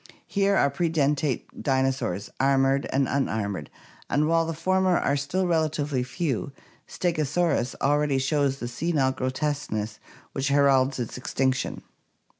[0.25, 3.69] Here are predentate dinosaurs, armored and unarmored,
[4.09, 6.51] and while the former are still relatively few,
[6.87, 9.99] Slegosaurus already shows the senile grotesqueness
[10.31, 11.83] which heralds its extinction.